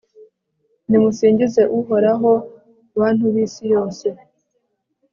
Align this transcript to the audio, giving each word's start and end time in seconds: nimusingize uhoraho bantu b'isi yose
nimusingize 0.87 1.61
uhoraho 1.79 2.31
bantu 2.99 3.23
b'isi 3.33 3.63
yose 3.73 4.07